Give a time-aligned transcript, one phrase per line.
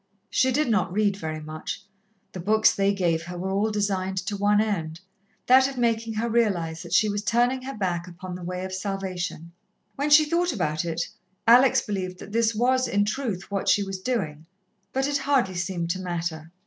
[0.31, 1.83] She did not read very much.
[2.31, 4.99] The books they gave her were all designed to one end
[5.45, 8.73] that of making her realize that she was turning her back upon the way of
[8.73, 9.51] salvation.
[9.97, 11.07] When she thought about it,
[11.45, 14.47] Alex believed that this was, in truth, what she was doing,
[14.91, 16.51] but it hardly seemed to matter.